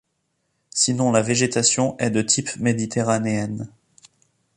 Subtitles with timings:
[0.71, 3.69] Sinon la végétation est de type méditerranéenne.